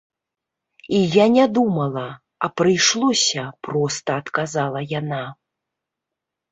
І 0.99 1.01
я 1.15 1.25
не 1.35 1.45
думала. 1.59 2.05
А 2.47 2.51
прыйшлося,- 2.63 3.43
проста 3.69 4.11
адказала 4.25 4.79
яна. 4.99 5.25